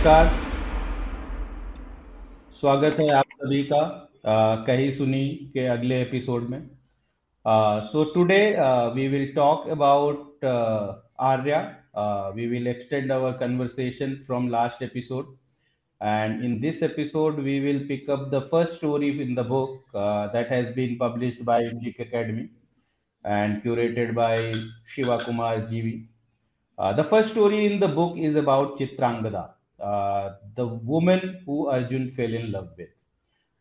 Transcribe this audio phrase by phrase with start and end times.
[0.00, 0.28] नमस्कार।
[2.60, 3.80] स्वागत है आप सभी का
[4.66, 6.60] कही सुनी के अगले एपिसोड में।
[7.90, 8.38] So today
[8.94, 10.44] we will talk about
[11.24, 11.60] Arya
[12.36, 15.36] we will extend our conversation from last episode
[16.00, 20.50] and in this episode we will pick up the first story in the book that
[20.52, 22.48] has been published by Indic academy
[23.24, 24.52] and curated by
[24.96, 25.96] Shiva Kumar GV
[26.78, 29.48] the first story in the book is about Chitrangada
[29.80, 32.88] uh, the woman who Arjun fell in love with.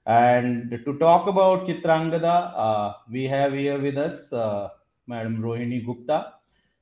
[0.06, 4.70] And to talk about Chitrangada, uh, we have here with us uh,
[5.08, 6.34] Madam Rohini Gupta.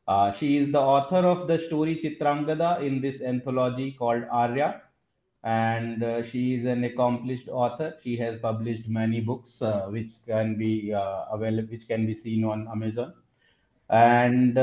[0.08, 4.82] Uh, she is the author of the story Chitrangada in this anthology called Arya.
[5.44, 7.96] And uh, she is an accomplished author.
[8.04, 13.14] She has published many books, which can be available, which can be seen on Amazon.
[13.90, 14.58] And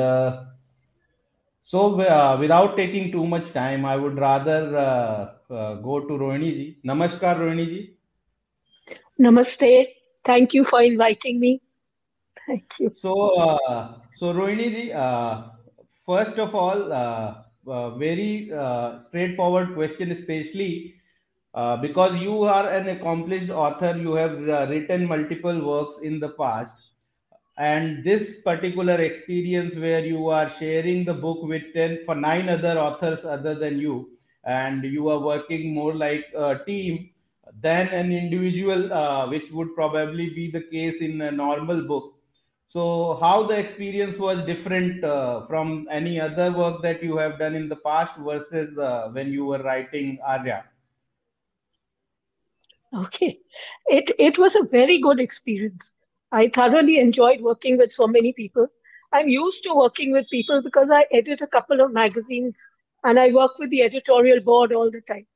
[1.67, 6.51] so, uh, without taking too much time, I would rather uh, uh, go to Rohini
[6.53, 6.79] ji.
[6.87, 7.97] Namaskar, Rohini ji.
[9.19, 9.87] Namaste.
[10.27, 11.63] Thank you for inviting me.
[12.47, 12.93] Thank you.
[12.95, 15.45] So, uh, so Rohini ji, uh,
[16.05, 18.51] first of all, uh, very
[19.09, 20.97] straightforward question, especially
[21.81, 26.77] because you are an accomplished author, you have written multiple works in the past
[27.57, 32.79] and this particular experience where you are sharing the book with 10 for nine other
[32.79, 34.11] authors other than you
[34.45, 37.11] and you are working more like a team
[37.61, 42.15] than an individual uh, which would probably be the case in a normal book.
[42.67, 47.55] So how the experience was different uh, from any other work that you have done
[47.55, 50.65] in the past versus uh, when you were writing arya?
[52.95, 53.39] Okay.
[53.87, 55.95] It it was a very good experience
[56.35, 58.67] I thoroughly enjoyed working with so many people.
[59.13, 62.61] I'm used to working with people because I edit a couple of magazines
[63.05, 65.29] and I work with the editorial board all the time.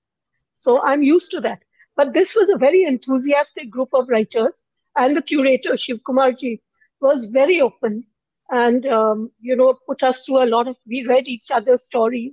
[0.57, 1.61] So I'm used to that.
[1.95, 4.65] But this was a very enthusiastic group of writers,
[4.97, 6.61] and the curator, Shiv Kumarji,
[7.01, 8.05] was very open
[8.51, 12.33] and, um, you know, put us through a lot of, we read each other's stories,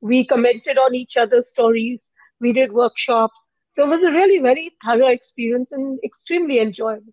[0.00, 3.34] we commented on each other's stories, we did workshops.
[3.74, 7.12] So it was a really very thorough experience and extremely enjoyable.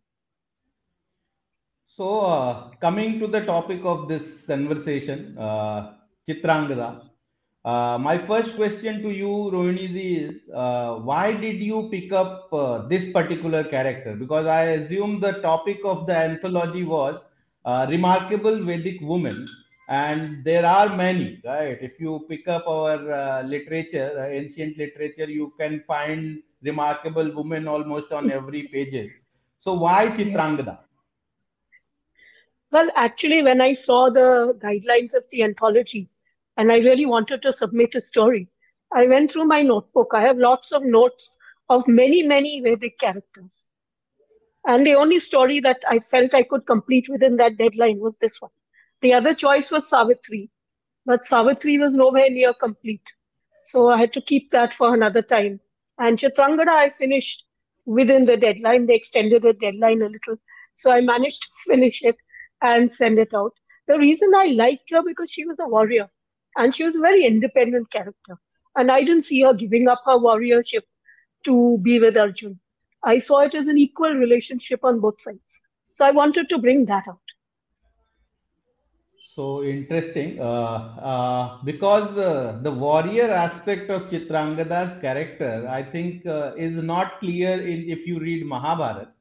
[1.95, 5.93] So, uh, coming to the topic of this conversation, uh,
[6.27, 7.09] Chitrangada,
[7.63, 12.87] uh, my first question to you, Rohini is uh, why did you pick up uh,
[12.87, 14.15] this particular character?
[14.15, 17.21] Because I assume the topic of the anthology was
[17.63, 19.47] uh, remarkable Vedic women,
[19.87, 21.77] and there are many, right?
[21.79, 28.31] If you pick up our literature, ancient literature, you can find remarkable women almost on
[28.31, 29.11] every pages.
[29.59, 30.79] So, why Chitrangada?
[32.73, 36.09] Well, actually, when I saw the guidelines of the anthology
[36.57, 38.49] and I really wanted to submit a story,
[38.91, 40.11] I went through my notebook.
[40.13, 41.37] I have lots of notes
[41.69, 43.69] of many, many Vedic characters.
[44.67, 48.41] And the only story that I felt I could complete within that deadline was this
[48.41, 48.51] one.
[49.01, 50.49] The other choice was Savitri,
[51.05, 53.13] but Savitri was nowhere near complete.
[53.63, 55.61] So I had to keep that for another time.
[55.99, 57.45] And Chitrangada, I finished
[57.85, 58.87] within the deadline.
[58.87, 60.37] They extended the deadline a little.
[60.75, 62.17] So I managed to finish it
[62.63, 63.53] and send it out.
[63.87, 66.09] The reason I liked her because she was a warrior
[66.57, 68.39] and she was a very independent character.
[68.75, 70.83] And I didn't see her giving up her warriorship
[71.45, 72.59] to be with Arjun.
[73.03, 75.61] I saw it as an equal relationship on both sides.
[75.95, 77.19] So I wanted to bring that out.
[79.33, 86.53] So interesting, uh, uh, because uh, the warrior aspect of Chitrangada's character, I think, uh,
[86.55, 89.12] is not clear in if you read Mahabharata.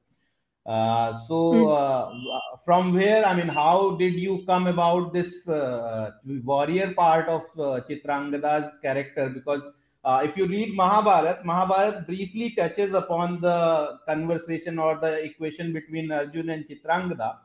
[0.65, 1.73] Uh, so, mm.
[1.73, 6.13] uh, from where, I mean, how did you come about this uh,
[6.45, 9.29] warrior part of uh, Chitrangada's character?
[9.29, 9.63] Because
[10.05, 16.13] uh, if you read Mahabharat, Mahabharat briefly touches upon the conversation or the equation between
[16.13, 17.39] Arjun and Chitrangada.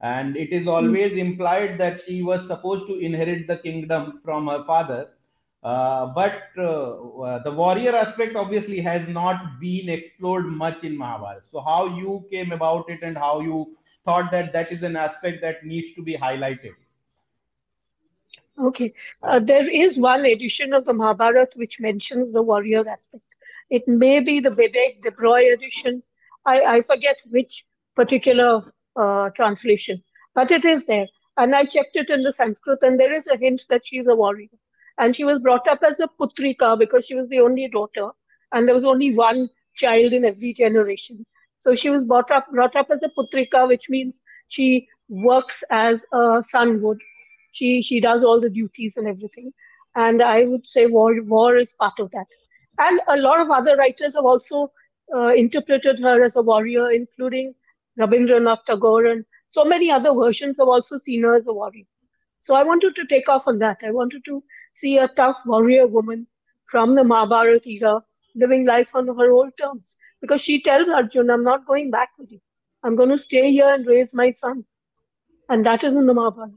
[0.00, 0.70] And it is hmm.
[0.70, 5.08] always implied that she was supposed to inherit the kingdom from her father uh,
[5.62, 11.42] but uh, uh, the warrior aspect obviously has not been explored much in Mahabharata.
[11.50, 15.40] So, how you came about it and how you thought that that is an aspect
[15.42, 16.74] that needs to be highlighted?
[18.60, 18.92] Okay,
[19.22, 23.24] uh, there is one edition of the Mahabharata which mentions the warrior aspect.
[23.70, 26.02] It may be the Bibek Debroy edition.
[26.44, 27.64] I, I forget which
[27.94, 30.02] particular uh, translation,
[30.34, 31.06] but it is there.
[31.38, 34.14] And I checked it in the Sanskrit, and there is a hint that she's a
[34.14, 34.48] warrior
[34.98, 38.08] and she was brought up as a putrika because she was the only daughter
[38.52, 41.24] and there was only one child in every generation
[41.58, 46.04] so she was brought up brought up as a putrika which means she works as
[46.12, 47.00] a son would
[47.52, 49.52] she she does all the duties and everything
[49.96, 52.26] and I would say war war is part of that.
[52.78, 54.72] And a lot of other writers have also
[55.14, 57.54] uh, interpreted her as a warrior, including
[57.98, 61.84] Rabindranath Tagore, and so many other versions have also seen her as a warrior.
[62.42, 63.78] So I wanted to take off on that.
[63.82, 64.42] I wanted to
[64.74, 66.26] see a tough warrior woman
[66.64, 68.02] from the Mahabharata era
[68.34, 69.96] living life on her own terms.
[70.20, 72.40] Because she tells Arjuna, I'm not going back with you.
[72.82, 74.64] I'm going to stay here and raise my son.
[75.48, 76.54] And that is in the Mahabharata.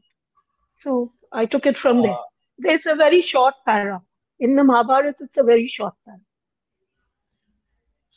[0.76, 2.18] So I took it from there.
[2.60, 4.02] It's a very short para.
[4.40, 6.20] In the Mahabharata, it's a very short para.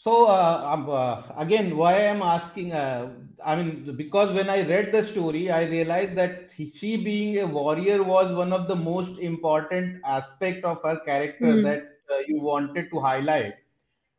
[0.00, 3.10] So uh, um, uh, again, why I'm asking, uh,
[3.44, 8.04] I mean, because when I read the story, I realized that she being a warrior
[8.04, 11.64] was one of the most important aspect of her character mm.
[11.64, 13.54] that uh, you wanted to highlight.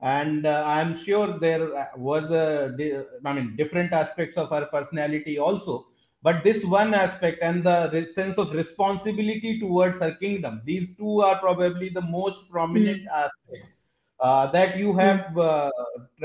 [0.01, 2.75] And uh, I'm sure there was a,
[3.23, 5.87] I mean, different aspects of her personality also.
[6.21, 11.39] But this one aspect and the sense of responsibility towards her kingdom, these two are
[11.39, 13.13] probably the most prominent mm.
[13.13, 13.78] aspects uh,
[14.21, 14.99] that you hmm.
[14.99, 15.71] have uh,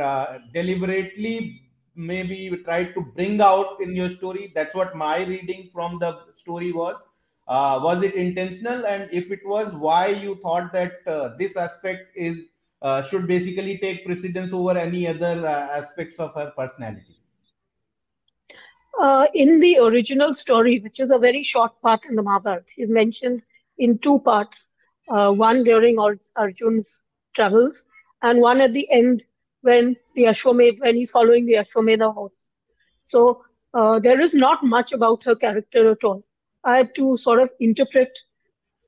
[0.00, 1.62] uh, deliberately
[1.96, 4.52] maybe tried to bring out in your story.
[4.54, 7.00] That's what my reading from the story was.
[7.46, 8.86] Uh, was it intentional?
[8.86, 12.46] And if it was why you thought that uh, this aspect is
[12.82, 17.16] uh, should basically take precedence over any other aspects of her personality?
[19.34, 23.42] In the original story which is a very short part in the mahabharata is mentioned
[23.78, 24.68] in two parts
[25.06, 27.03] one during arjun's
[27.34, 27.86] travels,
[28.22, 29.24] and one at the end
[29.62, 32.50] when the Ashwamedha, when he's following the Ashwamedha horse.
[33.06, 33.42] So
[33.74, 36.24] uh, there is not much about her character at all.
[36.64, 38.18] I had to sort of interpret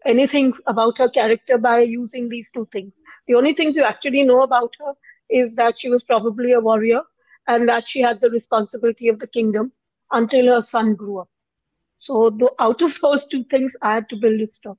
[0.06, 3.00] anything about her character by using these two things.
[3.26, 4.92] The only things you actually know about her
[5.30, 7.02] is that she was probably a warrior
[7.48, 9.72] and that she had the responsibility of the kingdom
[10.12, 11.28] until her son grew up.
[11.98, 14.76] So out of those two things, I had to build a story.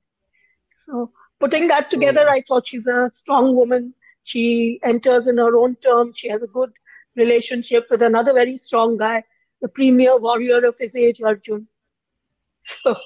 [0.74, 3.94] So putting that together, I thought she's a strong woman.
[4.22, 6.18] She enters in her own terms.
[6.18, 6.70] She has a good
[7.16, 9.24] relationship with another very strong guy,
[9.60, 11.66] the premier warrior of his age, Arjun.
[12.62, 12.96] So,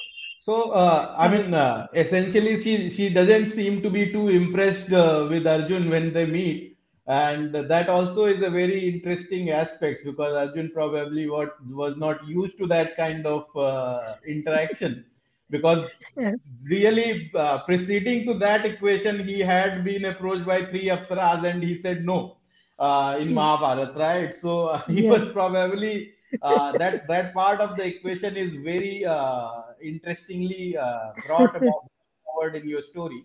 [0.40, 5.26] so uh, I mean, uh, essentially, she she doesn't seem to be too impressed uh,
[5.30, 6.76] with Arjun when they meet,
[7.06, 12.58] and that also is a very interesting aspect because Arjun probably what was not used
[12.58, 15.04] to that kind of uh, interaction
[15.52, 16.50] because yes.
[16.68, 21.76] really uh, preceding to that equation he had been approached by three apsaras and he
[21.78, 22.38] said no
[22.78, 24.34] uh, in Mahabharata, right?
[24.34, 25.20] So uh, he yes.
[25.20, 29.50] was probably uh, that that part of the equation is very uh,
[29.80, 31.84] interestingly uh, brought about
[32.24, 33.24] forward in your story.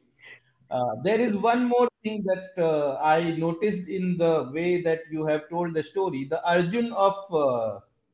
[1.03, 2.57] there is one more thing that
[3.01, 6.25] I noticed in the way that you have told the story.
[6.33, 7.15] The Arjun of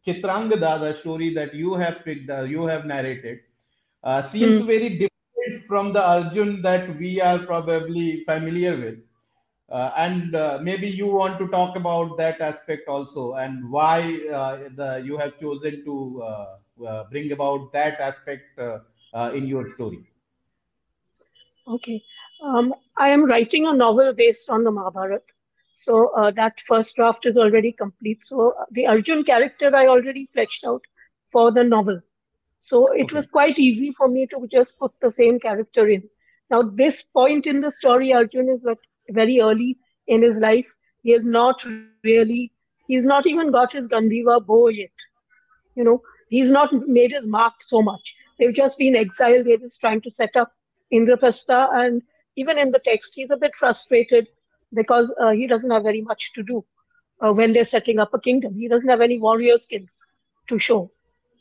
[0.06, 3.40] Chitrangada, the story that you have picked, you have narrated,
[4.04, 4.66] uh, seems mm.
[4.66, 9.00] very different from the Arjun that we are probably familiar with.
[9.70, 14.70] Uh, and uh, maybe you want to talk about that aspect also and why uh,
[14.76, 18.60] the, you have chosen to uh, uh, bring about that aspect
[19.34, 20.06] in your story.
[21.68, 22.04] Okay.
[22.44, 25.24] Um, I am writing a novel based on the Mahabharata.
[25.76, 28.24] So that first draft is already complete.
[28.24, 30.84] So the Arjun character I already fleshed out
[31.32, 32.00] for the novel.
[32.64, 33.16] So it okay.
[33.18, 36.04] was quite easy for me to just put the same character in.
[36.50, 38.80] Now, this point in the story, Arjun is like
[39.10, 39.78] very early
[40.08, 40.70] in his life.
[41.02, 42.54] He has not really,
[42.88, 44.96] he's not even got his Gandiva bow yet.
[45.76, 48.16] You know, he's not made his mark so much.
[48.40, 49.46] They've just been exiled.
[49.46, 50.54] They're just trying to set up
[50.94, 51.68] Indraprastha.
[51.76, 52.02] And
[52.38, 54.30] even in the text, he's a bit frustrated
[54.74, 56.64] because uh, he doesn't have very much to do
[57.20, 58.56] uh, when they're setting up a kingdom.
[58.56, 60.06] He doesn't have any warrior skills
[60.48, 60.92] to show.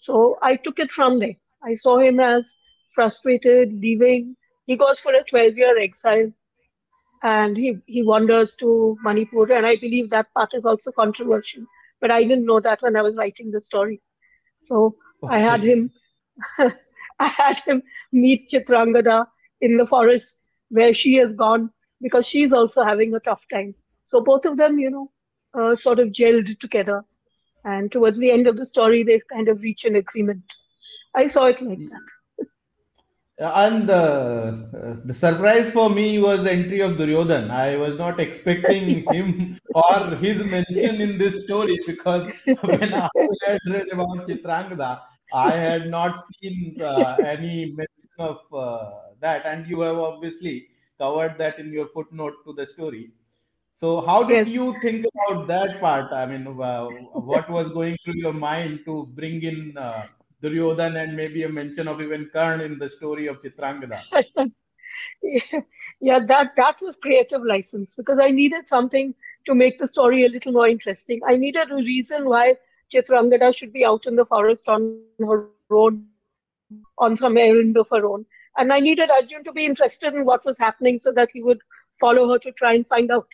[0.03, 1.37] So I took it from there.
[1.63, 2.57] I saw him as
[2.93, 4.37] frustrated, leaving.
[4.67, 6.33] He goes for a 12 year exile
[7.23, 9.53] and he, he wanders to Manipur.
[9.53, 11.65] And I believe that part is also controversial.
[12.01, 14.03] But I didn't know that when I was writing the story.
[14.61, 15.37] So okay.
[15.37, 15.89] I had him
[16.59, 19.27] I had him meet Chitrangada
[19.61, 23.77] in the forest where she has gone because she's also having a tough time.
[24.03, 25.13] So both of them, you know,
[25.55, 27.05] uh, sort of gelled together
[27.65, 30.59] and towards the end of the story they kind of reach an agreement
[31.15, 32.47] i saw it like that
[33.39, 34.53] and uh,
[35.05, 37.51] the surprise for me was the entry of Duryodhan.
[37.51, 43.09] I was not expecting him or his mention in this story because when I
[43.47, 45.01] had read about Chitrangada,
[45.33, 48.91] I had not seen uh, any mention of uh,
[49.21, 50.69] that, and you have obviously
[51.01, 53.13] covered that in your footnote to the story.
[53.75, 54.55] So, how did yes.
[54.55, 56.13] you think about that part?
[56.13, 60.07] I mean, uh, what was going through your mind to bring in uh,
[60.43, 64.01] Duryodhan and maybe a mention of even Karn in the story of Chitrangada?
[66.01, 69.15] yeah, that that was creative license because I needed something
[69.47, 71.21] to make the story a little more interesting.
[71.27, 72.57] I needed a reason why
[72.93, 76.07] Chitrangada should be out in the forest on her own,
[76.99, 78.27] on some errand of her own.
[78.57, 81.61] And I needed Arjun to be interested in what was happening so that he would
[81.99, 83.29] follow her to try and find out.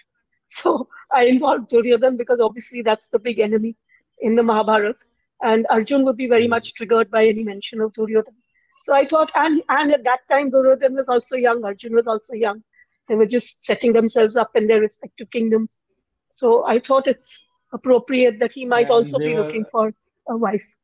[0.48, 3.76] So I involved Duryodhan because obviously that's the big enemy
[4.20, 5.06] in the Mahabharata.
[5.42, 6.50] And Arjun would be very hmm.
[6.50, 8.34] much triggered by any mention of Duryodhan.
[8.82, 12.34] So I thought, and, and at that time, Duryodhan was also young, Arjun was also
[12.34, 12.62] young.
[13.08, 15.80] They were just setting themselves up in their respective kingdoms.
[16.28, 19.92] So I thought it's appropriate that he might And also be were looking for
[20.28, 20.76] a wife.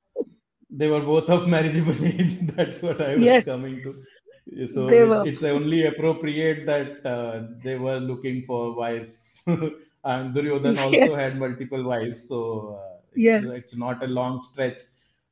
[0.70, 2.38] they were both of marriageable age.
[2.56, 4.02] That's what I was Yes, coming to.
[4.68, 9.42] So it, it's only appropriate that uh, they were looking for wives.
[10.04, 13.46] and Duryodhan also Yes, had multiple wives, so uh, it's yes.
[13.60, 14.80] it's not a long stretch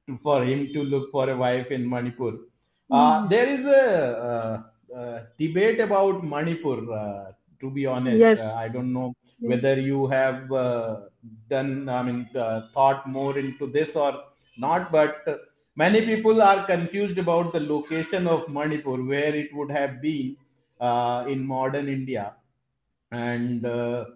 [0.06, 2.32] to, for him to look for a wife in Manipur.
[2.90, 3.28] Uh, Mm.
[3.28, 3.84] there is a
[4.30, 6.78] uh, uh, debate about Manipur.
[6.92, 9.14] Uh, to be honest, uh, Yes, I don't know
[9.44, 10.96] whether you have uh,
[11.48, 14.14] done, I mean, uh, thought more into this or
[14.56, 15.36] not, but uh,
[15.76, 20.36] many people are confused about the location of Manipur, where it would have been
[20.80, 22.34] uh, in modern India.
[23.10, 24.06] And uh,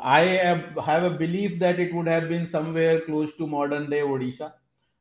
[0.00, 4.00] I have, have a belief that it would have been somewhere close to modern day
[4.00, 4.52] Odisha.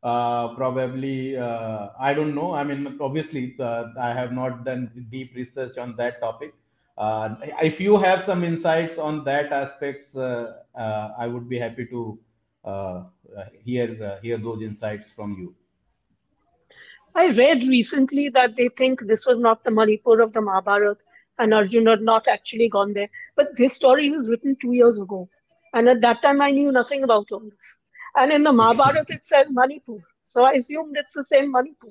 [0.04, 2.54] Uh, probably, uh, I don't know.
[2.54, 6.54] I mean, obviously, uh, I have not done deep research on that topic.
[6.98, 12.20] Uh, if you have some insights on that aspects, I would be happy to
[13.64, 15.56] hear hear those insights from you.
[17.16, 21.02] I read recently that they think this was not the Manipur of the Mahabharata
[21.40, 23.10] and Arjun had not actually gone there.
[23.36, 25.30] But this story was written two years ago.
[25.74, 27.82] And at that time, I knew nothing about all this.
[28.16, 30.00] And in the Okay, Mahabharata, it said Manipur.
[30.22, 31.90] So I assumed it's the same Manipur.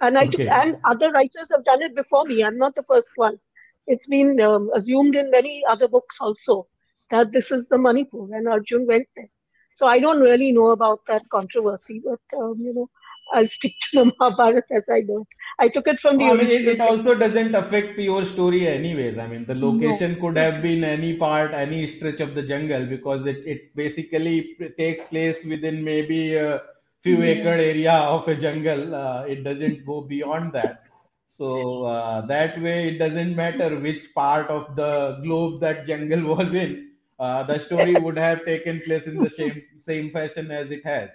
[0.00, 2.42] And I took, and other writers have done it before me.
[2.44, 3.38] I'm not the first one.
[3.86, 6.68] It's been um, assumed in many other books also
[7.10, 9.28] that this is the Manipur and Arjun went there.
[9.76, 12.90] So I don't really know about that controversy, but um, you know,
[13.32, 15.28] I'll stick to the Mahabharata as I know it.
[15.58, 18.66] I took it from the I mean, it, original it also doesn't affect your story
[18.68, 19.16] anyways.
[19.18, 22.84] I mean, the No, location could have been any part, any stretch of the jungle
[22.86, 26.62] because it, it basically takes place within maybe a
[27.00, 28.94] few acre area of a jungle.
[28.94, 30.82] Uh, it doesn't go beyond that.
[31.24, 36.52] So uh, that way, it doesn't matter which part of the globe that jungle was
[36.52, 36.90] in.
[37.18, 41.10] Uh, the story would have taken place in the same same fashion as it has.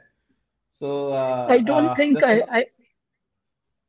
[0.75, 1.11] So
[1.47, 2.65] I uh, don't uh, think I, I,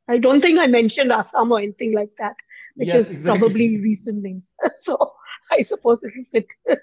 [0.07, 2.35] I don't think I mentioned Assam or anything like that,
[2.75, 4.53] which yes, is probably recent names.
[4.79, 4.97] So
[5.51, 6.47] I suppose this is it.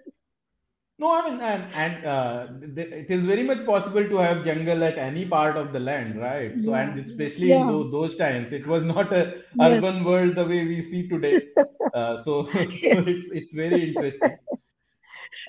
[0.98, 4.82] No, I mean, and, and uh, th- it is very much possible to have jungle
[4.84, 6.56] at any part of the land, right?
[6.62, 10.04] So, Yeah, and especially in yeah, those, those times, it was not a yes, urban
[10.04, 11.48] world the way we see today.
[11.92, 13.04] Uh, so, so yes.
[13.06, 14.38] it's it's very interesting.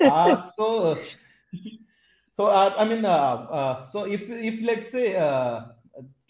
[0.03, 1.01] Uh, so,
[2.35, 3.09] so uh, I mean, uh,
[3.59, 5.61] uh, so if if let's say, uh,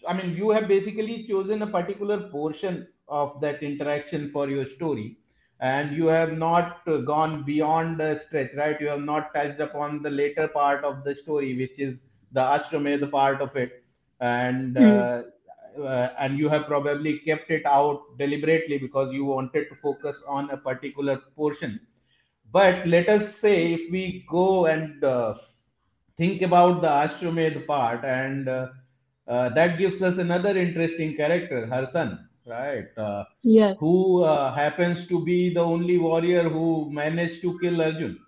[0.08, 5.18] I mean, you have basically chosen a particular portion of that interaction for your story,
[5.60, 8.80] and you have not gone beyond the stretch, right?
[8.80, 13.10] You have not touched upon the later part of the story, which is the Ashwamedha
[13.12, 13.84] part of it,
[14.20, 15.02] and Hmm.
[15.02, 15.24] uh,
[15.82, 20.50] uh, and you have probably kept it out deliberately because you wanted to focus on
[20.50, 21.80] a particular portion
[22.52, 25.34] but let us say if we go and uh,
[26.16, 28.68] think about the Ashwamedh part, and uh,
[29.28, 32.86] uh, that gives us another interesting character, her son, right?
[32.96, 38.18] Uh, Yes, who uh, happens to be the only warrior who managed to kill Arjun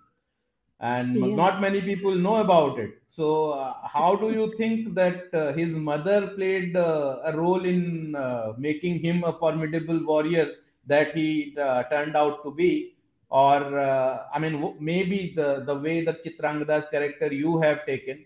[0.79, 2.91] and not many people know about it.
[3.09, 8.15] So, uh, how do you think that uh, his mother played uh, a role in
[8.15, 10.47] uh, making him a formidable warrior
[10.87, 12.95] that he uh, turned out to be?
[13.29, 18.25] Or, uh, I mean, maybe the, the way the Chitrangada's character you have taken,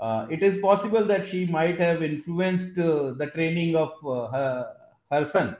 [0.00, 4.72] uh, it is possible that she might have influenced uh, the training of uh, her,
[5.10, 5.56] her son.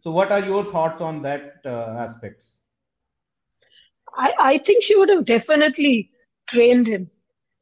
[0.00, 2.60] So, what are your thoughts on that uh, aspects?
[4.16, 6.10] I, I think she would have definitely
[6.48, 7.10] trained him.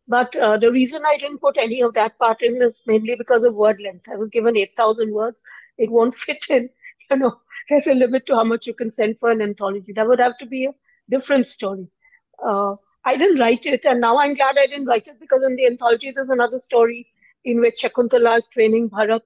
[0.08, 3.44] But uh, the reason I didn't put any of that part in is mainly because
[3.44, 4.06] of word length.
[4.12, 5.42] I was given 8,000 words.
[5.78, 6.70] It won't fit in.
[7.10, 9.92] You know, there's a limit to how much you can send for an anthology.
[9.92, 10.74] That would have to be a
[11.10, 11.88] different story.
[12.44, 12.74] Uh,
[13.04, 15.66] I didn't write it, and now I'm glad I didn't write it because in the
[15.66, 17.06] anthology there's another story
[17.44, 19.22] in which Shakuntala is training Bharat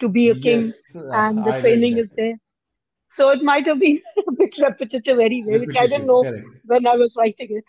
[0.00, 2.34] to be a king, Yes, uh, and the I training is there.
[3.08, 6.46] So it might have been a bit repetitive anyway, which I didn't know correct.
[6.64, 7.64] when I was writing it.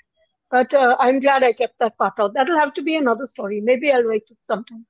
[0.51, 2.33] But uh, I'm glad I kept that part out.
[2.33, 3.61] That'll have to be another story.
[3.61, 4.85] Maybe I'll write it sometime.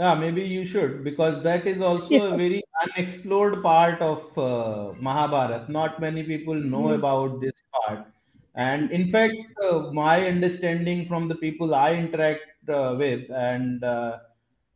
[0.00, 5.70] Yeah, maybe you should because that is also a very unexplored part of uh, Mahabharata.
[5.70, 7.00] Not many people know Yes.
[7.00, 8.06] about this part.
[8.54, 14.20] And in fact, uh, my understanding from the people I interact uh, with, and uh,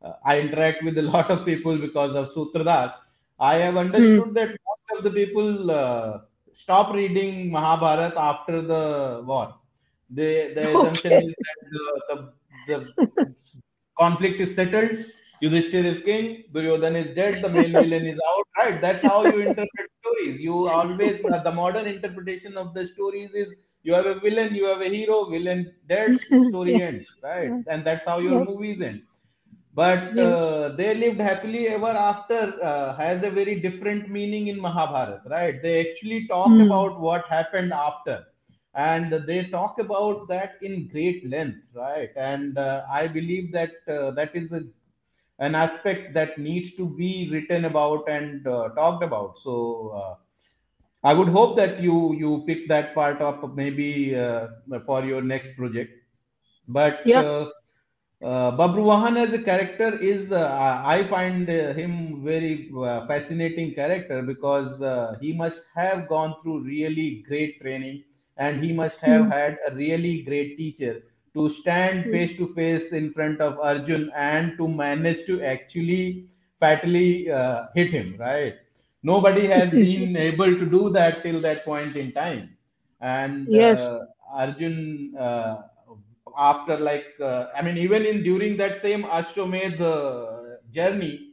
[0.02, 2.94] uh, I interact with a lot of people because of Sutradhar,
[3.40, 6.20] I have understood that most of the people uh,
[6.54, 9.54] stop reading Mahabharata after the war.
[10.10, 12.32] They, the assumption is that the, the,
[12.66, 12.94] the
[13.98, 14.90] conflict is settled.
[15.42, 18.44] Yudhishthir is king, Duryodhan is dead, the main villain is out.
[18.58, 18.80] Right?
[18.80, 20.40] That's how you interpret stories.
[20.40, 24.80] You always the modern interpretation of the stories is you have a villain, you have
[24.80, 27.06] a hero, villain dead, story ends.
[27.20, 27.22] Yes.
[27.22, 27.54] Right?
[27.66, 28.50] And that's how your Yes.
[28.50, 29.02] movies end.
[29.74, 30.18] But Yes.
[30.18, 35.22] uh, they lived happily ever after uh, has a very different meaning in Mahabharata.
[35.28, 35.60] Right?
[35.62, 36.68] They actually talk Hmm.
[36.68, 38.24] about what happened after
[38.74, 42.10] and they talk about that in great length right?
[42.16, 44.62] And uh, i believe that uh, that is a,
[45.38, 49.38] an aspect that needs to be written about and uh, talked about.
[49.38, 50.14] So uh,
[51.10, 53.88] i would hope that you you pick that part up maybe
[54.24, 54.46] uh,
[54.86, 55.92] for your next project.
[56.68, 57.24] But Yeah.
[57.24, 57.46] uh,
[58.22, 60.44] uh, Babruwahan as a character is uh,
[60.84, 67.24] I find him very uh, fascinating character because uh, he must have gone through really
[67.28, 68.02] great training
[68.36, 69.30] and he must have Hmm.
[69.30, 71.02] had a really great teacher
[71.34, 72.10] to stand Hmm.
[72.10, 76.26] face to face in front of Arjun and to manage to actually
[76.60, 78.54] fatally uh, hit him right
[79.02, 82.50] nobody has been able to do that till that point in time
[83.00, 84.02] and uh, Yes.
[84.32, 85.56] Arjun uh,
[86.36, 91.28] after like uh, I mean even in during that same Ashwamedh uh, journey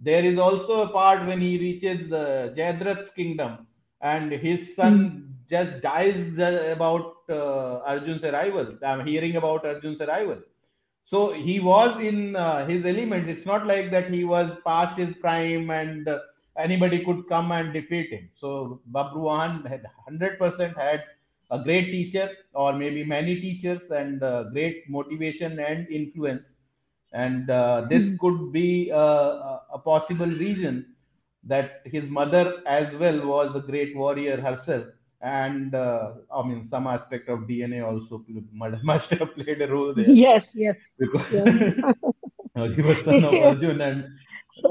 [0.00, 3.66] there is also a part when he reaches uh, Jayadrat's kingdom
[4.00, 4.76] and his Hmm.
[4.76, 5.21] son
[5.52, 8.78] just dies uh, about uh, Arjun's arrival.
[8.84, 10.42] I'm hearing about Arjun's arrival.
[11.04, 13.28] So he was in uh, his element.
[13.28, 16.20] It's not like that he was past his prime and uh,
[16.58, 18.30] anybody could come and defeat him.
[18.34, 21.04] So Babruwahan had 100% had
[21.50, 26.54] a great teacher or maybe many teachers and uh, great motivation and influence.
[27.12, 28.18] And uh, this Hmm.
[28.20, 30.94] could be a possible reason
[31.44, 34.86] that his mother as well was a great warrior herself.
[35.22, 38.24] And uh, I mean, some aspect of DNA also
[38.84, 40.52] must have played a role there Yes.
[40.54, 40.94] Yes.
[40.98, 41.50] because Yes.
[42.76, 43.40] he was son of.
[43.40, 44.04] Arjun, and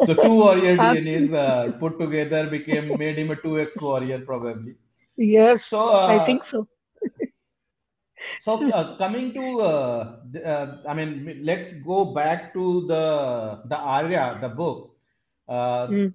[0.02, 4.76] so two warrior DNAs uh, put together became made him a two X warrior probably.
[5.18, 5.66] Yes.
[5.66, 6.68] So I uh, think so.
[8.40, 14.38] so uh, coming to uh, uh, I mean let's go back to the the Arya
[14.42, 14.96] the book.
[15.48, 16.10] Uh, Hmm.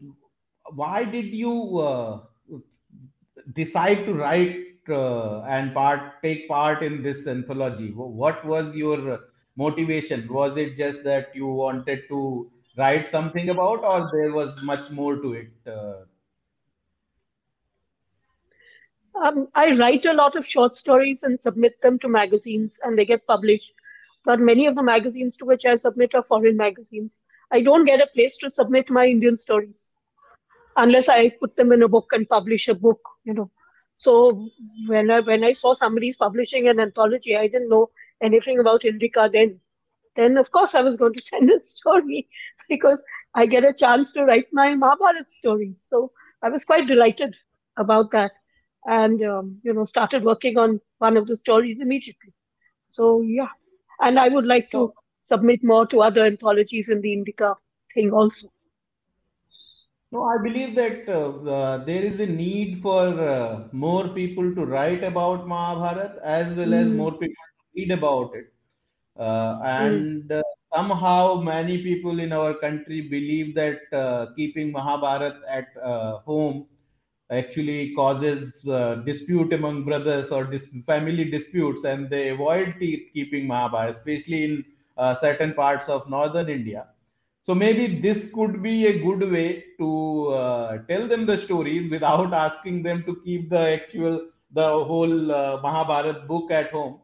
[0.75, 2.21] why did you uh,
[3.55, 7.93] decide to write uh, and part take part in this anthology?
[7.93, 9.21] What was your
[9.57, 10.29] motivation?
[10.33, 15.17] Was it just that you wanted to write something about, or there was much more
[15.17, 15.51] to it?
[15.67, 16.05] Uh,
[19.15, 23.05] Um, I write a lot of short stories and submit them to magazines, and they
[23.05, 23.75] get published.
[24.25, 27.23] But many of the magazines to which I submit are foreign magazines.
[27.51, 29.95] I don't get a place to submit my Indian stories
[30.77, 33.51] unless I put them in a book and publish a book, you know.
[33.99, 34.49] So
[34.89, 37.91] when I when I saw somebody's publishing an anthology, I didn't know
[38.23, 39.61] anything about Indica then.
[40.17, 42.29] Then of course I was going to send a story
[42.69, 43.03] because
[43.35, 45.77] I get a chance to write my Mahabharat story.
[45.79, 46.13] So
[46.43, 47.37] I was quite delighted
[47.79, 48.33] about that,
[48.87, 52.35] and um, you know started working on one of the stories immediately.
[52.89, 53.51] So yeah,
[54.01, 57.57] and I would like to submit more to other anthologies in the Indica
[57.95, 58.49] thing also.
[60.17, 64.65] No, I believe that uh, uh, there is a need for uh, more people to
[64.65, 68.47] write about Mahabharat as well as Mm, more people to read about it.
[69.19, 70.43] Uh, mm, and uh,
[70.75, 76.67] somehow many people in our country believe that uh, keeping Mahabharat at uh, home
[77.31, 83.95] actually causes uh, dispute among brothers or dis- family disputes, and they avoid keeping Mahabharat,
[83.95, 84.65] especially in
[84.97, 86.89] uh, certain parts of northern India.
[87.47, 92.35] So maybe this could be a good way to uh, tell them the stories without
[92.35, 96.99] asking them to keep the actual the whole uh, Mahabharat book at home.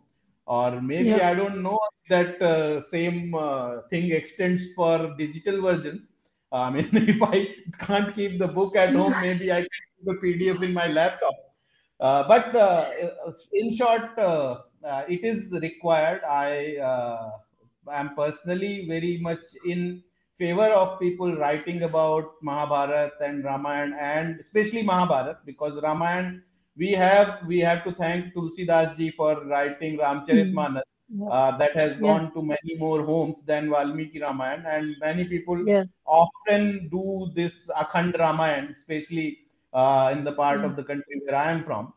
[0.46, 1.30] Or maybe yeah.
[1.30, 1.78] I don't know
[2.08, 6.10] that uh, same uh, thing extends for digital versions.
[6.50, 10.14] I mean, if I can't keep the book at home, maybe I can keep the
[10.14, 11.34] PDF in my laptop.
[12.00, 12.90] Uh, but uh,
[13.52, 16.22] in short, uh, uh, it is required.
[16.24, 17.30] I uh,
[17.92, 20.02] am personally very much in
[20.38, 26.40] favor of people writing about Mahabharat and Ramayana, and especially Mahabharat, because Ramayana
[26.76, 30.82] we have we have to thank Tulsi Das ji for writing Ramcharitmanas
[31.28, 32.34] uh, that has gone Yes.
[32.34, 35.88] to many more homes than Valmiki Ramayana, and many people Yes.
[36.06, 39.38] often do this Akhand Ramayana, especially
[39.72, 40.64] uh, in the part Mm.
[40.64, 41.92] of the country where I am from.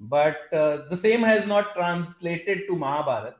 [0.00, 3.36] But uh, the same has not translated to Mahabharata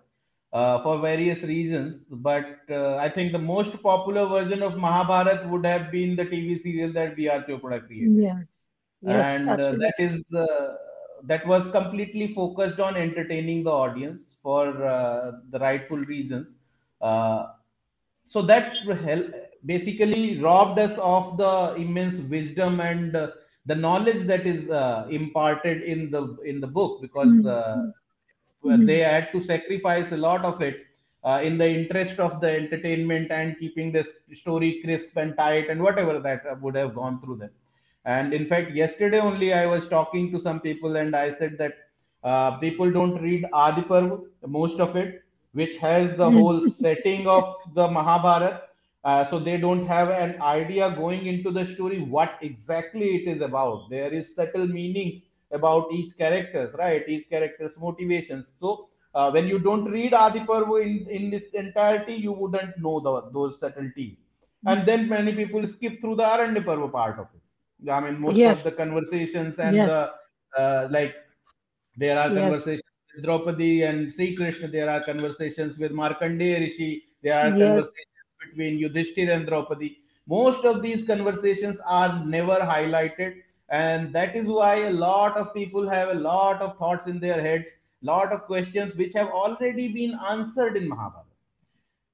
[0.52, 2.04] uh, for various reasons.
[2.10, 6.58] But uh, I think the most popular version of Mahabharata would have been the TV
[6.58, 7.42] serial that B.R.
[7.42, 8.44] Chopra created Yeah.
[9.00, 10.74] Yes, and uh, that is uh,
[11.24, 16.58] that was completely focused on entertaining the audience for uh, the rightful reasons
[17.00, 17.46] uh,
[18.24, 18.72] so that
[19.04, 19.30] hel-
[19.64, 23.28] basically robbed us of the immense wisdom and uh,
[23.66, 27.92] the knowledge that is uh, imparted in the in the book because Mm.
[28.70, 28.90] Uh, Mm.
[28.90, 30.76] they had to sacrifice a lot of it
[31.24, 35.82] uh, in the interest of the entertainment and keeping the story crisp and tight and
[35.82, 37.50] whatever that would have gone through them
[38.04, 41.74] and in fact yesterday only i was talking to some people and i said that
[42.24, 44.10] uh, people don't read adiparv
[44.58, 45.22] most of it
[45.60, 46.38] which has the Mm.
[46.38, 48.60] whole setting of the mahabharata
[49.04, 53.40] uh, so they don't have an idea going into the story what exactly it is
[53.50, 59.46] about there is subtle meanings about each characters right each character's motivations so uh, when
[59.46, 64.16] you don't read adiparv in, in its entirety you wouldn't know the, those subtleties
[64.66, 67.90] and then many people skip through the Aranya Parva part of it.
[67.90, 69.86] I mean, most of the conversations and Yes.
[69.86, 70.12] the
[70.58, 71.14] uh, like,
[71.96, 72.34] there are Yes.
[72.34, 72.82] conversations
[73.14, 74.68] with Draupadi and Sri Krishna.
[74.68, 77.04] There are conversations with Markandeya Rishi.
[77.22, 77.58] There are Yes.
[77.58, 79.98] conversations between Yudhishthir and Draupadi.
[80.26, 85.88] Most of these conversations are never highlighted, and that is why a lot of people
[85.88, 87.70] have a lot of thoughts in their heads,
[88.02, 91.28] lot of questions which have already been answered in Mahabharata.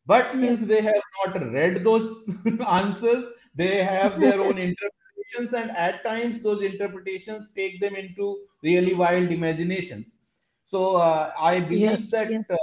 [0.07, 2.19] But since they have not read those
[2.69, 8.95] answers, they have their own interpretations, and at times those interpretations take them into really
[8.95, 10.19] wild imaginations.
[10.67, 12.11] So uh, I believe Yes.
[12.11, 12.51] that Yes.
[12.51, 12.57] uh,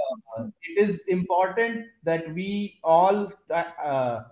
[0.64, 4.24] it is important that we all uh, uh,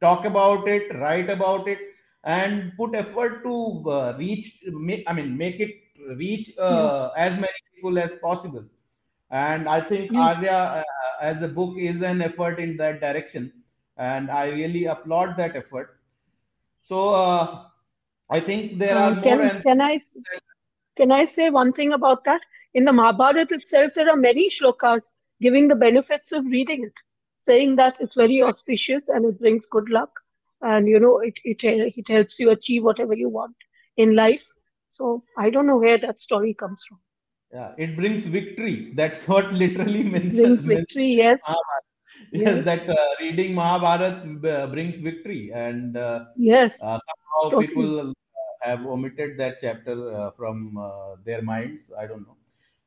[0.00, 1.78] talk about it, write about it,
[2.24, 4.58] and put effort to uh, reach.
[4.66, 5.74] Make, I mean, make it
[6.16, 6.90] reach Yeah.
[6.90, 8.64] uh, as many people as possible
[9.30, 10.28] and i think Yes.
[10.28, 10.82] arya uh,
[11.20, 13.50] as a book is an effort in that direction
[13.96, 15.98] and i really applaud that effort
[16.82, 17.64] so uh,
[18.30, 19.98] i think there are Uh, more can can I
[20.96, 22.42] can I say one thing about that?
[22.74, 26.94] In the Mahabharata itself, there are many shlokas giving the benefits of reading it,
[27.36, 30.10] saying that it's very auspicious and it brings good luck,
[30.62, 33.56] and you know it it it helps you achieve whatever you want
[33.96, 34.46] in life.
[34.88, 37.00] So I don't know where that story comes from.
[37.52, 41.88] yeah, it brings victory that's what literally It mentions, brings victory, yes, Mahabharata.
[42.32, 47.58] yes yes, that uh, reading Mahabharat uh, brings victory and uh, yes, uh, somehow totally.
[47.58, 48.12] people uh,
[48.62, 52.36] have omitted that chapter uh, from uh, their minds i don't know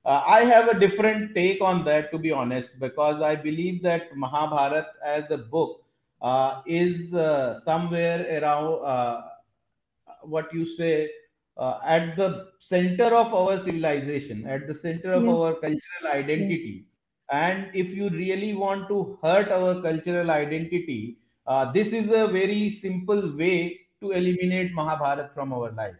[0.05, 4.15] uh, i have a different take on that to be honest because i believe that
[4.25, 5.84] mahabharat as a book
[6.21, 9.21] uh, is uh, somewhere around uh,
[10.23, 11.10] what you say
[11.58, 16.54] uh, at the center of our civilization at the center of Yes, our cultural yes,
[16.54, 16.88] identity
[17.32, 22.69] and if you really want to hurt our cultural identity uh, this is a very
[22.69, 25.95] simple way to eliminate mahabharat from our life.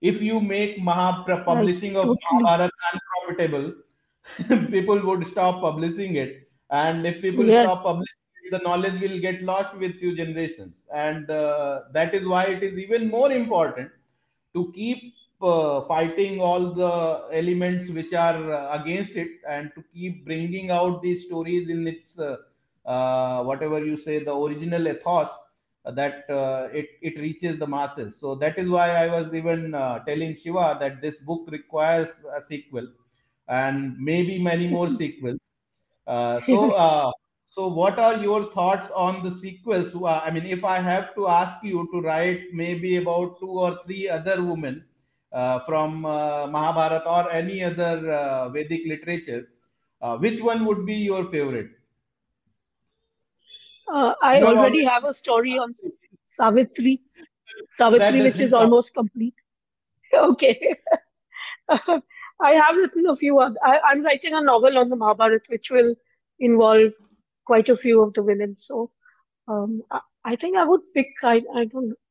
[0.00, 2.44] If you make Maha I publishing of totally.
[2.44, 3.72] Mahabharata unprofitable,
[4.70, 6.48] people would stop publishing it.
[6.70, 8.09] And if people Yes, stop publishing
[8.50, 10.86] the knowledge will get lost with few generations.
[10.94, 13.90] And uh, that is why it is even more important
[14.54, 20.24] to keep uh, fighting all the elements which are uh, against it and to keep
[20.24, 22.36] bringing out these stories in its uh,
[22.86, 25.30] uh, whatever you say the original ethos
[25.84, 29.98] that uh, it, it reaches the masses so that is why i was even uh,
[30.04, 32.86] telling shiva that this book requires a sequel
[33.48, 35.40] and maybe many more sequels
[36.06, 37.10] uh, so uh,
[37.50, 39.90] so what are your thoughts on the sequels
[40.26, 44.08] i mean if i have to ask you to write maybe about two or three
[44.18, 44.76] other women
[45.32, 49.42] uh, from uh, mahabharata or any other uh, vedic literature
[50.02, 51.70] uh, which one would be your favorite
[53.92, 55.72] Uh, I already have a story on
[56.26, 57.00] Savitri,
[57.70, 59.34] Savitri, which is almost complete.
[60.14, 60.76] Okay.
[62.40, 63.40] I have written a few.
[63.40, 65.94] oth- I, I'm writing a novel on the Mahabharata, which will
[66.40, 66.92] involve
[67.50, 68.66] quite a few of the women.
[68.72, 68.98] So
[69.48, 70.00] um, I,
[70.34, 71.26] I think I would pick.
[71.40, 71.42] I,
[71.76, 72.10] I don't.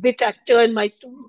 [0.07, 1.25] bit actor in my story.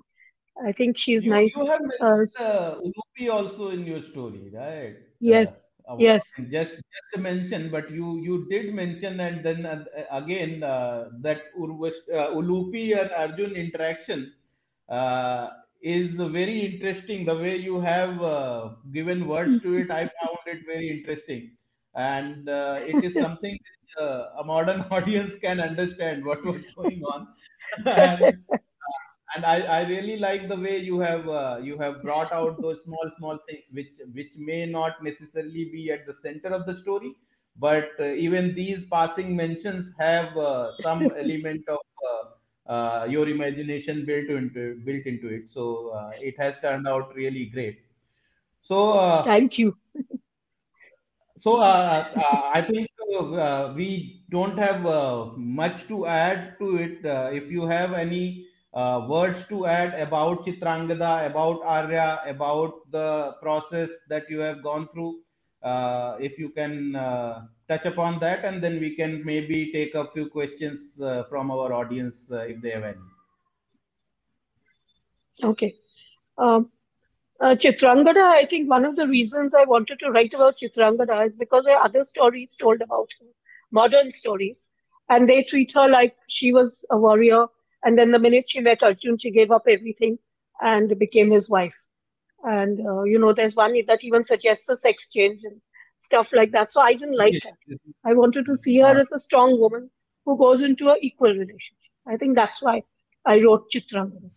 [0.67, 1.55] I think she's You nice.
[1.55, 4.95] you have Uh, mentioned s- uh, Ulupi also in your story, right?
[5.29, 9.65] Uh, yes, uh, yes, just just a mention, but you you did mention and then
[9.65, 14.33] uh, again uh, that Urvash, uh, Ulupi and Arjun interaction
[14.89, 15.49] uh,
[15.85, 17.25] is very interesting.
[17.25, 21.57] The way you have uh, given words to it, I found it very interesting,
[21.95, 27.03] and uh, it is something which, uh, a modern audience can understand what was going
[27.03, 27.27] on.
[27.85, 28.25] and,
[29.35, 32.83] and I, I really like the way you have uh, you have brought out those
[32.83, 37.15] small small things which which may not necessarily be at the center of the story
[37.57, 41.79] but uh, even these passing mentions have uh, some element of
[42.67, 45.49] uh, your imagination built into built into it.
[45.49, 47.79] So uh, it has turned out really great.
[48.61, 49.75] So uh, thank you.
[51.37, 52.87] So uh, uh, I think
[53.19, 57.05] uh, we don't have uh, much to add to it.
[57.05, 63.35] Uh, if you have any uh, words to add about Chitrangada, about Arya, about the
[63.41, 65.19] process that you have gone through,
[65.65, 70.05] uh, if you can uh, touch upon that, and then we can maybe take a
[70.11, 73.07] few questions uh, from our audience uh, if they have any.
[75.43, 75.73] okay
[76.37, 76.69] um,
[77.41, 81.35] uh, Chitrangada, I think one of the reasons I wanted to write about Chitrangada is
[81.35, 83.27] because there are other stories told about her,
[83.71, 84.69] modern stories,
[85.09, 87.47] and they treat her like she was a warrior.
[87.83, 90.17] And then the minute she met Arjun, she gave up everything
[90.61, 91.89] and became his wife.
[92.45, 95.61] And uh, you know, there's one that even suggests a sex change and
[95.97, 96.71] stuff like that.
[96.71, 97.57] So I didn't like that.
[98.05, 99.89] I wanted to see her as a strong woman
[100.25, 101.93] who goes into an equal relationship.
[102.07, 102.83] I think that's why
[103.25, 104.31] I wrote Chitrangada.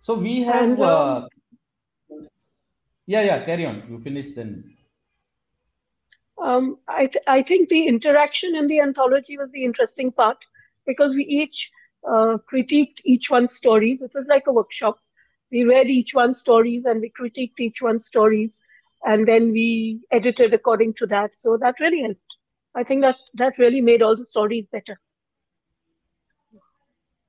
[0.00, 1.28] so we have, And um, uh,
[3.06, 3.82] yeah, yeah, carry on.
[3.90, 4.64] You finish then.
[6.38, 10.38] Um, I th I think the interaction in the anthology was the interesting part
[10.86, 11.70] because we each
[12.08, 14.02] uh, critiqued each one's stories.
[14.02, 14.98] It was like a workshop.
[15.50, 18.60] We read each one's stories and we critiqued each one's stories,
[19.04, 21.34] and then we edited according to that.
[21.34, 22.36] So that really helped.
[22.74, 24.98] I think that that really made all the stories better.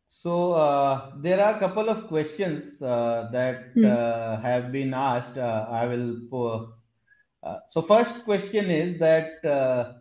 [0.10, 3.95] So uh, there are a couple of questions uh, that Hmm.
[3.95, 5.38] uh, have been asked.
[5.38, 6.73] Uh, I will.
[7.43, 9.96] Uh, so first question is that uh,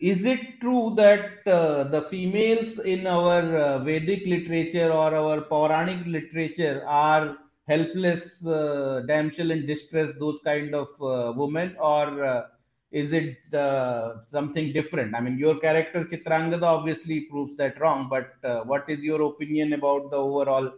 [0.00, 6.06] is it true that uh, the females in our uh, Vedic literature or our Puranic
[6.06, 7.36] literature are
[7.68, 12.46] helpless uh, damsel in distress, those kind of uh, women, or uh,
[12.92, 15.14] is it uh, something different?
[15.14, 18.32] I mean, your character Chitrangada obviously proves that wrong, but
[18.66, 20.72] what is your opinion about the overall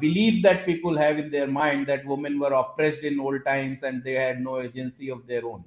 [0.00, 4.02] belief that people have in their mind that women were oppressed in old times and
[4.04, 5.64] they had no agency of their own?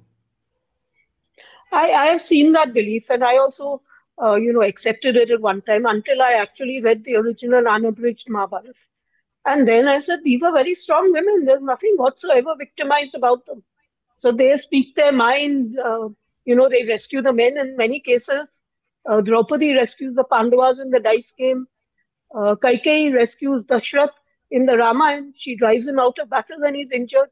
[1.72, 3.82] I, I have seen that belief, and I also,
[4.22, 8.28] uh, you know, accepted it at one time until I actually read the original unabridged
[8.30, 8.74] Mahabharata.
[9.46, 11.44] And then I said, these are very strong women.
[11.44, 13.62] There's nothing whatsoever victimized about them.
[14.16, 15.78] So they speak their mind.
[15.78, 16.08] Uh,
[16.44, 18.62] you know, they rescue the men in many cases.
[19.08, 21.66] Uh, Draupadi rescues the Pandavas in the dice game.
[22.34, 24.12] Uh, Kaikeyi rescues Dashrath
[24.50, 25.32] in the Ramayana.
[25.34, 27.30] She drives him out of battle when he's injured.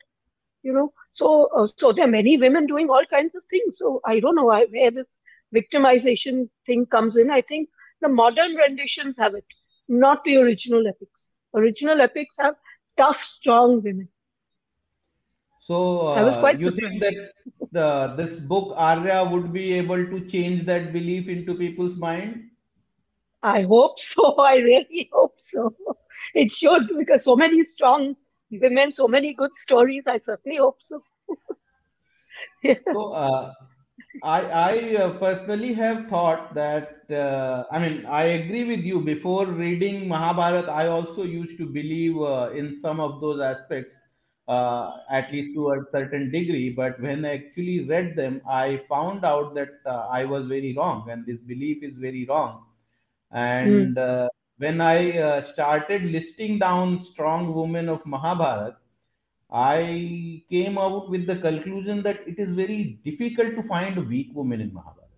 [0.62, 3.78] You know, so uh, so there are many women doing all kinds of things.
[3.78, 5.18] So I don't know where this
[5.54, 7.31] victimization thing comes in.
[7.31, 7.68] I think
[8.00, 9.44] the modern renditions have it,
[9.88, 11.35] not the original epics.
[11.54, 12.54] Original epics have
[12.96, 14.09] tough, strong women.
[15.61, 17.33] So, I was uh, quite you think that
[17.72, 22.44] the, this book Arya would be able to change that belief into people's mind?
[23.42, 24.37] I hope so.
[24.38, 25.74] I really hope so.
[26.35, 28.16] It should because so many strong
[28.50, 30.07] women, so many good stories.
[30.07, 31.02] I certainly hope so.
[32.92, 33.53] So, uh,
[34.22, 39.01] I, I uh, personally have thought that, uh, I mean, I agree with you.
[39.01, 43.98] Before reading Mahabharata, I also used to believe uh, in some of those aspects,
[44.48, 46.70] uh, at least to a certain degree.
[46.70, 51.09] But when I actually read them, I found out that uh, I was very wrong,
[51.11, 52.64] and this belief is very wrong.
[53.33, 53.88] Mm.
[53.88, 58.78] And uh, when I uh, started listing down strong women of Mahabharata,
[59.50, 64.30] I came out with the conclusion that it is very difficult to find a weak
[64.34, 65.08] woman in Mahabharata.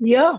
[0.00, 0.38] Yeah,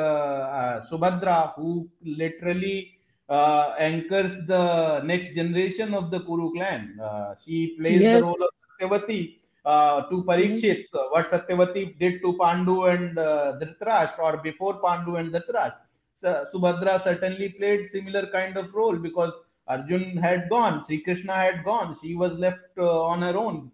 [0.60, 2.92] uh, Subhadra who literally
[3.28, 6.84] uh, anchors the next generation of the Kuru clan.
[7.02, 8.18] Uh, she plays Yes.
[8.20, 9.22] the role of Satyavati
[9.66, 15.16] uh, to Parikshit, uh, what Satyavati did to Pandu and uh, Dhritarashtra, or before Pandu
[15.20, 15.82] and Dhritarashtra.
[16.24, 19.32] Subhadra certainly played similar kind of role because
[19.68, 23.72] Arjun had gone, Sri Krishna had gone, she was left uh, on her own.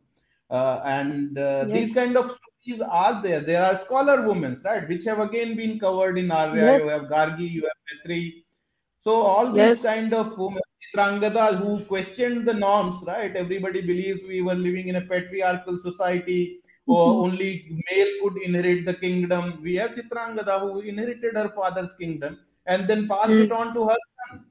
[0.49, 1.73] Uh, and uh, Yes.
[1.73, 3.39] these kind of stories are there.
[3.41, 6.55] There are scholar women, right, which have again been covered in Aryaa.
[6.55, 6.81] Yes.
[6.83, 8.45] You have Gargi, you have Petri.
[8.99, 10.61] So all these kind of women,
[10.95, 13.35] Chitrangada, who questioned the norms, right?
[13.35, 17.25] Everybody believes we were living in a patriarchal society, or Mhm.
[17.25, 19.61] only male could inherit the kingdom.
[19.63, 23.41] We have Chitrangada, who inherited her father's kingdom and then passed Mm.
[23.41, 23.97] it on to her
[24.29, 24.45] son.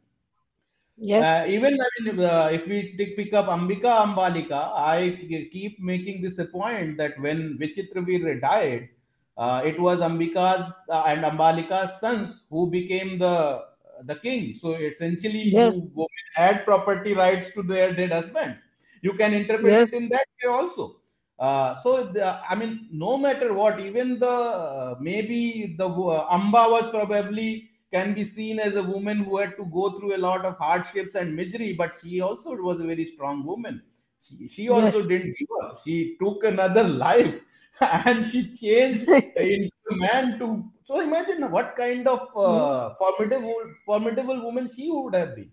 [0.97, 1.27] Yes.
[1.27, 5.19] Uh, even I mean, uh, if we take, pick up Ambika Ambalika, I
[5.53, 8.91] keep making this a point that when Vichitravir died,
[9.37, 13.67] uh, it was Ambika's uh, and Ambalika's sons who became the
[14.05, 14.55] the king.
[14.55, 15.75] So essentially, Yes.
[15.83, 18.63] you women had property rights to their dead husbands.
[19.03, 19.89] You can interpret Yes.
[19.89, 21.00] it in that way also.
[21.41, 26.67] Uh, so the, I mean, no matter what, even the uh, maybe the uh, Amba
[26.71, 30.45] was probably can be seen as a woman who had to go through a lot
[30.45, 33.83] of hardships and misery, but she also was a very strong woman.
[34.21, 35.09] She, she also Yes.
[35.09, 35.81] didn't give up.
[35.85, 37.35] She took another life
[37.81, 40.65] and she changed into a man to.
[40.85, 43.55] So imagine what kind of uh, formidable,
[43.87, 45.51] formidable woman she would have been.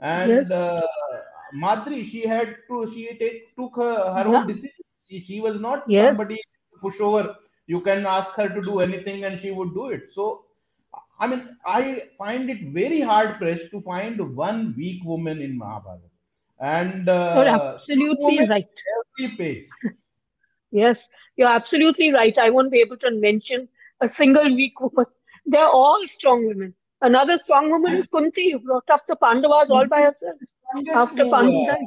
[0.00, 0.52] And Yes.
[0.52, 0.82] uh,
[1.52, 4.28] Madri, she had to, she take, took her, her Yeah.
[4.28, 4.84] own decision.
[5.08, 6.16] She, she was not Yes.
[6.16, 7.36] somebody to push over.
[7.66, 10.12] You can ask her to do anything and she would do it.
[10.12, 10.44] So,
[11.20, 16.02] I mean, I find it very hard pressed to find one weak woman in Mahabharata.
[16.60, 18.68] And You're uh, absolutely right.
[19.18, 19.68] every page.
[20.70, 22.36] Yes, you're absolutely right.
[22.36, 23.68] I won't be able to mention
[24.00, 25.06] a single weak woman.
[25.46, 26.74] They're all strong women.
[27.00, 30.36] Another strong woman is Kunti, who brought up the Pandavas all by herself
[30.94, 31.86] after Pandu died.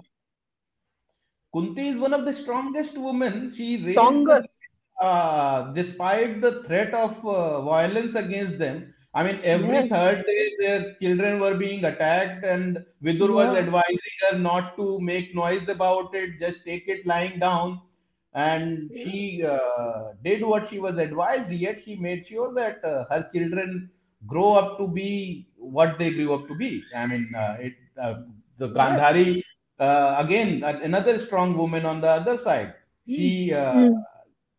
[1.54, 3.54] Kunti is one of the strongest women.
[3.54, 4.64] She raised Strongest.
[5.02, 8.94] uh, despite the threat of uh, violence against them.
[9.14, 9.90] I mean, every Yes.
[9.90, 15.36] third day their children were being attacked, and Vidur was advising her not to make
[15.36, 17.82] noise about it, just take it lying down.
[18.34, 18.96] And Yeah.
[18.96, 23.92] she uh, did what she was advised, yet she made sure that uh, her children
[24.26, 26.84] grow up to be what they grew up to be.
[26.96, 28.22] I mean, uh, it, uh,
[28.58, 28.70] the.
[28.70, 29.42] Gandhari,
[29.82, 32.76] uh, again, another strong woman on the other side.
[33.08, 34.06] She uh, Mm.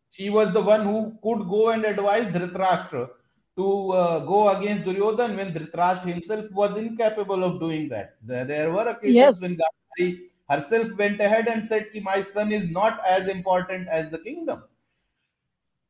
[0.09, 3.09] she was the one who could go and advise Dhritarashtra
[3.57, 8.15] to uh, go against Duryodhan when Dhritarashtra himself was incapable of doing that.
[8.23, 9.39] There, there were occasions Yes.
[9.39, 14.11] when Gandhari herself went ahead and said, Ki, My son is not as important as
[14.11, 14.63] the kingdom.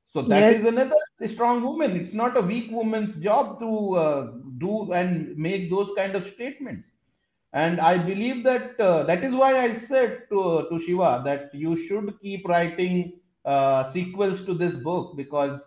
[0.10, 0.52] So that Yes.
[0.52, 0.96] is another
[1.28, 1.96] strong woman.
[1.98, 6.92] It's not a weak woman's job to uh, do and make those kind of statements.
[7.54, 11.78] And I believe that uh, that is why I said to, to Shiva that you
[11.78, 15.62] should keep writing uh, sequels to this book because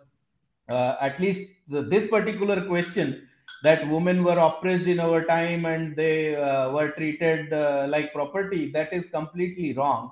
[0.69, 3.27] uh, at least the, this particular question
[3.63, 8.69] that women were oppressed in our time and they uh, were treated uh, like property
[8.71, 10.11] that is completely wrong.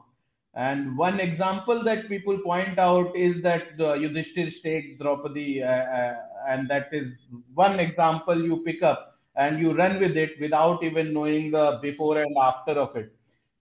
[0.56, 6.14] And one example that people point out is that uh, Yudhishthir stake Draupadi, uh,
[6.48, 11.14] and that is one example you pick up and you run with it without even
[11.14, 13.12] knowing the before and after of it.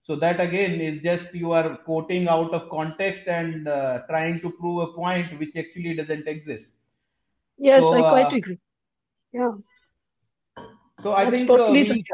[0.03, 4.51] So that again is just you are quoting out of context and uh, trying to
[4.51, 6.67] prove a point which actually doesn't exist.
[7.59, 8.59] Yes, So, I quite uh, agree.
[9.33, 9.53] Yeah.
[11.03, 12.05] So I That's think totally uh, we.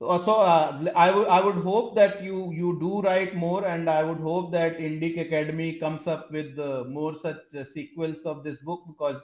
[0.00, 3.88] Uh, so uh, I would I would hope that you you do write more, and
[3.90, 8.44] I would hope that Indic Academy comes up with uh, more such uh, sequels of
[8.44, 9.20] this book because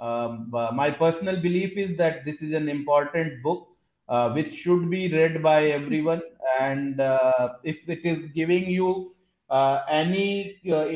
[0.00, 3.68] um, my personal belief is that this is an important book
[4.08, 6.22] uh, which should be read by everyone,
[6.60, 9.14] and uh, if it is giving you
[9.50, 10.86] uh, any uh,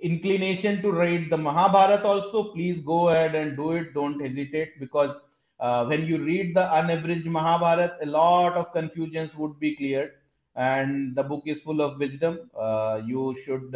[0.00, 3.94] inclination to read the Mahabharata, also please go ahead and do it.
[3.94, 5.16] Don't hesitate because
[5.58, 10.12] uh, when you read the unabridged Mahabharata, a lot of confusions would be cleared,
[10.56, 12.50] and the book is full of wisdom.
[12.56, 13.74] Uh, you should,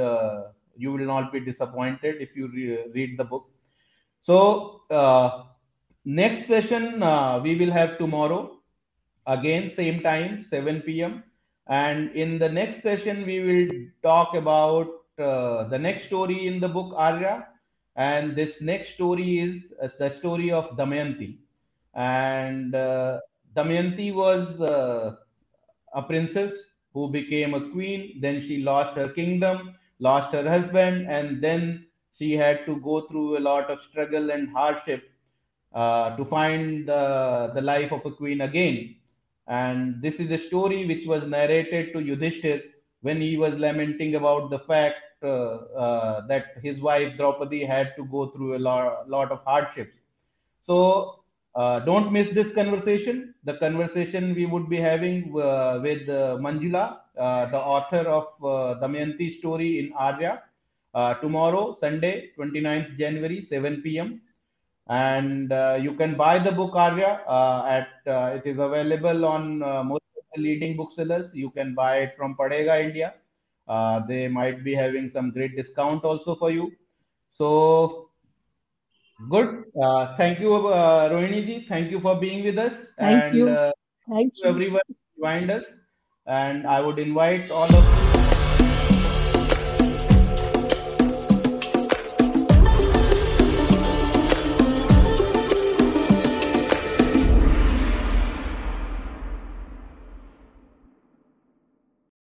[0.76, 3.47] you will not be disappointed if you re- read the book.
[4.25, 5.45] So, uh,
[6.07, 8.59] next session uh, we will have tomorrow,
[9.27, 11.25] again, same time, 7 p.m.
[11.68, 13.68] And in the next session, we will
[14.03, 17.45] talk about uh, the next story in the book Aryaa,
[17.97, 21.39] and this next story is uh, the story of Damayanti.
[21.95, 23.20] And uh,
[23.55, 25.16] Damayanti was uh,
[25.95, 26.55] a princess
[26.95, 28.20] who became a queen.
[28.22, 31.84] Then she lost her kingdom, lost her husband, and then
[32.17, 35.11] she had to go through a lot of struggle and hardship
[35.75, 38.95] uh, to find the, the life of a queen again.
[39.47, 42.62] And this is a story which was narrated to Yudhishthir
[43.03, 48.05] when he was lamenting about the fact uh, uh, that his wife Draupadi had to
[48.05, 50.03] go through a lot, lot of hardships.
[50.62, 53.35] So uh, don't miss this conversation.
[53.45, 58.27] The conversation we would be having uh, with uh, Manjula, the author of
[58.81, 60.41] Damayanti story in Aryaa,
[61.20, 64.20] tomorrow, Sunday, 29th January, 7 p.m
[64.88, 69.59] and uh, you can buy the book Aryaa uh, at uh, it is available on
[69.59, 71.34] most of the leading booksellers.
[71.34, 73.14] You can buy it from Padhega India.
[74.09, 76.72] they might be having some great discount also for you.
[77.30, 78.11] So
[79.30, 79.64] good.
[80.18, 81.66] thank you, uh, Rohini ji.
[81.66, 82.88] Thank you for being with us.
[82.99, 83.72] Thank and, you.
[84.09, 84.82] thank you, everyone
[85.18, 85.64] joined us.
[86.26, 88.04] And I would invite all of you